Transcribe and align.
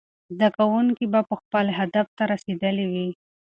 زده 0.35 0.47
کوونکي 0.57 1.05
به 1.13 1.19
خپل 1.41 1.65
هدف 1.79 2.07
ته 2.17 2.23
رسېدلي 2.31 2.85
وي. 2.91 3.09